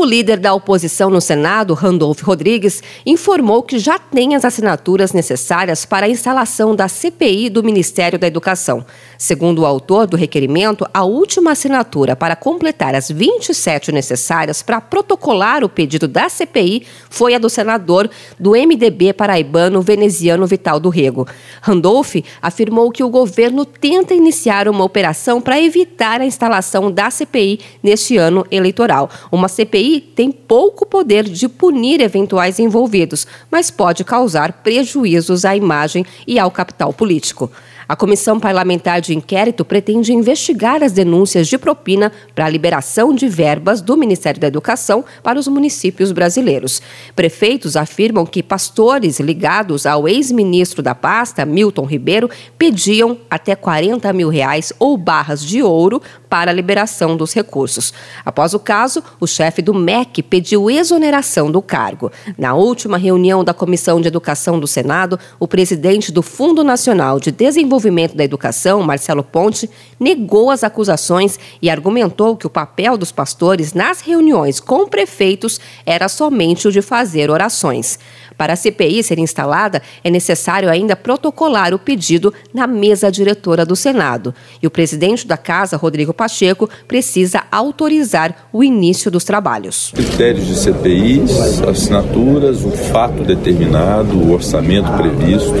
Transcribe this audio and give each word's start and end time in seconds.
O 0.00 0.04
líder 0.04 0.38
da 0.38 0.54
oposição 0.54 1.10
no 1.10 1.20
Senado, 1.20 1.74
Randolph 1.74 2.22
Rodrigues, 2.22 2.80
informou 3.04 3.64
que 3.64 3.80
já 3.80 3.98
tem 3.98 4.36
as 4.36 4.44
assinaturas 4.44 5.12
necessárias 5.12 5.84
para 5.84 6.06
a 6.06 6.08
instalação 6.08 6.72
da 6.72 6.86
CPI 6.86 7.50
do 7.50 7.64
Ministério 7.64 8.16
da 8.16 8.28
Educação. 8.28 8.86
Segundo 9.18 9.62
o 9.62 9.66
autor 9.66 10.06
do 10.06 10.16
requerimento, 10.16 10.86
a 10.94 11.02
última 11.02 11.50
assinatura 11.50 12.14
para 12.14 12.36
completar 12.36 12.94
as 12.94 13.10
27 13.10 13.90
necessárias 13.90 14.62
para 14.62 14.80
protocolar 14.80 15.64
o 15.64 15.68
pedido 15.68 16.06
da 16.06 16.28
CPI 16.28 16.86
foi 17.10 17.34
a 17.34 17.38
do 17.38 17.50
senador 17.50 18.08
do 18.38 18.52
MDB 18.52 19.12
paraibano 19.12 19.82
veneziano 19.82 20.46
Vital 20.46 20.78
do 20.78 20.90
Rego. 20.90 21.26
Randolph 21.60 22.14
afirmou 22.40 22.92
que 22.92 23.02
o 23.02 23.10
governo 23.10 23.64
tenta 23.64 24.14
iniciar 24.14 24.68
uma 24.68 24.84
operação 24.84 25.40
para 25.40 25.60
evitar 25.60 26.20
a 26.20 26.24
instalação 26.24 26.88
da 26.88 27.10
CPI 27.10 27.58
neste 27.82 28.16
ano 28.16 28.46
eleitoral. 28.48 29.10
Uma 29.32 29.48
CPI 29.48 29.87
tem 29.96 30.30
pouco 30.30 30.84
poder 30.84 31.24
de 31.24 31.48
punir 31.48 32.00
eventuais 32.00 32.58
envolvidos, 32.58 33.26
mas 33.50 33.70
pode 33.70 34.04
causar 34.04 34.52
prejuízos 34.62 35.44
à 35.44 35.56
imagem 35.56 36.04
e 36.26 36.38
ao 36.38 36.50
capital 36.50 36.92
político. 36.92 37.50
A 37.88 37.96
Comissão 37.96 38.38
Parlamentar 38.38 39.00
de 39.00 39.16
Inquérito 39.16 39.64
pretende 39.64 40.12
investigar 40.12 40.82
as 40.82 40.92
denúncias 40.92 41.48
de 41.48 41.56
propina 41.56 42.12
para 42.34 42.44
a 42.44 42.48
liberação 42.48 43.14
de 43.14 43.26
verbas 43.26 43.80
do 43.80 43.96
Ministério 43.96 44.38
da 44.38 44.46
Educação 44.46 45.02
para 45.22 45.38
os 45.38 45.48
municípios 45.48 46.12
brasileiros. 46.12 46.82
Prefeitos 47.16 47.76
afirmam 47.76 48.26
que 48.26 48.42
pastores 48.42 49.20
ligados 49.20 49.86
ao 49.86 50.06
ex-ministro 50.06 50.82
da 50.82 50.94
pasta, 50.94 51.46
Milton 51.46 51.86
Ribeiro, 51.86 52.28
pediam 52.58 53.16
até 53.30 53.56
40 53.56 54.12
mil 54.12 54.28
reais 54.28 54.70
ou 54.78 54.98
barras 54.98 55.42
de 55.42 55.62
ouro 55.62 56.02
para 56.28 56.50
a 56.50 56.54
liberação 56.54 57.16
dos 57.16 57.32
recursos. 57.32 57.94
Após 58.22 58.52
o 58.52 58.58
caso, 58.58 59.02
o 59.18 59.26
chefe 59.26 59.62
do 59.62 59.72
MEC 59.78 60.22
pediu 60.22 60.70
exoneração 60.70 61.50
do 61.50 61.62
cargo. 61.62 62.12
Na 62.36 62.54
última 62.54 62.98
reunião 62.98 63.42
da 63.42 63.54
Comissão 63.54 64.00
de 64.00 64.08
Educação 64.08 64.60
do 64.60 64.66
Senado, 64.66 65.18
o 65.38 65.48
presidente 65.48 66.12
do 66.12 66.22
Fundo 66.22 66.62
Nacional 66.62 67.18
de 67.20 67.30
Desenvolvimento 67.30 68.16
da 68.16 68.24
Educação, 68.24 68.82
Marcelo 68.82 69.22
Ponte, 69.22 69.70
negou 69.98 70.50
as 70.50 70.62
acusações 70.62 71.38
e 71.62 71.70
argumentou 71.70 72.36
que 72.36 72.46
o 72.46 72.50
papel 72.50 72.98
dos 72.98 73.12
pastores 73.12 73.72
nas 73.72 74.00
reuniões 74.00 74.60
com 74.60 74.86
prefeitos 74.86 75.60
era 75.86 76.08
somente 76.08 76.68
o 76.68 76.72
de 76.72 76.82
fazer 76.82 77.30
orações. 77.30 77.98
Para 78.38 78.52
a 78.52 78.56
CPI 78.56 79.02
ser 79.02 79.18
instalada, 79.18 79.82
é 80.04 80.08
necessário 80.08 80.70
ainda 80.70 80.94
protocolar 80.94 81.74
o 81.74 81.78
pedido 81.78 82.32
na 82.54 82.68
mesa 82.68 83.10
diretora 83.10 83.66
do 83.66 83.74
Senado. 83.74 84.32
E 84.62 84.66
o 84.66 84.70
presidente 84.70 85.26
da 85.26 85.36
Casa, 85.36 85.76
Rodrigo 85.76 86.14
Pacheco, 86.14 86.70
precisa 86.86 87.42
autorizar 87.50 88.48
o 88.52 88.62
início 88.62 89.10
dos 89.10 89.24
trabalhos. 89.24 89.92
Critérios 89.92 90.46
de 90.46 90.54
CPI, 90.54 91.22
assinaturas, 91.68 92.64
o 92.64 92.70
fato 92.70 93.24
determinado, 93.24 94.16
o 94.16 94.32
orçamento 94.32 94.90
previsto. 94.92 95.52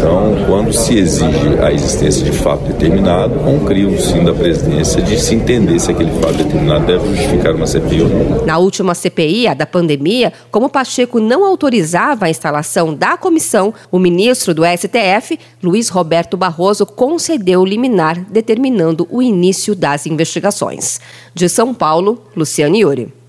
Então, 0.00 0.34
quando 0.46 0.72
se 0.72 0.96
exige 0.96 1.58
a 1.62 1.70
existência 1.70 2.24
de 2.24 2.32
fato 2.32 2.64
determinado, 2.64 3.38
um 3.46 3.66
crio 3.66 4.00
sim 4.00 4.24
da 4.24 4.32
presidência 4.32 5.02
de 5.02 5.20
se 5.20 5.34
entender 5.34 5.78
se 5.78 5.90
aquele 5.90 6.10
fato 6.22 6.38
determinado 6.38 6.86
deve 6.86 7.06
justificar 7.14 7.54
uma 7.54 7.66
CPI 7.66 8.00
ou 8.00 8.08
não. 8.08 8.46
Na 8.46 8.56
última 8.56 8.94
CPI, 8.94 9.48
a 9.48 9.52
da 9.52 9.66
pandemia, 9.66 10.32
como 10.50 10.70
Pacheco 10.70 11.20
não 11.20 11.44
autorizava 11.44 12.24
a 12.24 12.30
instalação 12.30 12.94
da 12.94 13.18
comissão, 13.18 13.74
o 13.92 13.98
ministro 13.98 14.54
do 14.54 14.62
STF, 14.64 15.38
Luiz 15.62 15.90
Roberto 15.90 16.34
Barroso, 16.34 16.86
concedeu 16.86 17.62
liminar 17.62 18.24
determinando 18.30 19.06
o 19.10 19.20
início 19.20 19.74
das 19.74 20.06
investigações. 20.06 20.98
De 21.34 21.46
São 21.46 21.74
Paulo, 21.74 22.24
Luciane 22.34 22.80
Yuri. 22.80 23.19